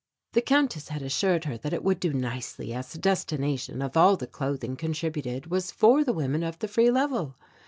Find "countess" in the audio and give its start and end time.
0.41-0.87